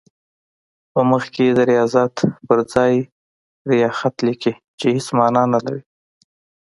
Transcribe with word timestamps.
په 0.91 1.01
مخ 1.09 1.23
کې 1.35 1.47
د 1.57 1.59
ریاضت 1.71 2.13
پر 2.47 2.59
ځای 2.73 2.93
ریاخت 3.71 4.15
لیکي 4.27 4.53
چې 4.79 4.87
هېڅ 4.95 5.07
معنی 5.17 5.43
نه 5.53 5.59
لري. 5.65 5.81